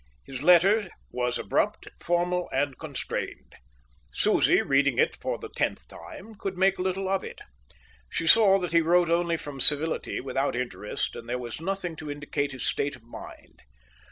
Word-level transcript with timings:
His 0.25 0.41
letter 0.41 0.89
was 1.11 1.37
abrupt, 1.37 1.87
formal, 1.99 2.49
and 2.51 2.75
constrained. 2.79 3.53
Susie, 4.11 4.63
reading 4.63 4.97
it 4.97 5.13
for 5.15 5.37
the 5.37 5.49
tenth 5.49 5.87
time, 5.87 6.33
could 6.33 6.57
make 6.57 6.79
little 6.79 7.07
of 7.07 7.23
it. 7.23 7.39
She 8.09 8.25
saw 8.25 8.57
that 8.57 8.71
he 8.71 8.81
wrote 8.81 9.11
only 9.11 9.37
from 9.37 9.59
civility, 9.59 10.19
without 10.19 10.55
interest; 10.55 11.15
and 11.15 11.29
there 11.29 11.37
was 11.37 11.61
nothing 11.61 11.95
to 11.97 12.09
indicate 12.09 12.51
his 12.51 12.65
state 12.65 12.95
of 12.95 13.03
mind. 13.03 13.61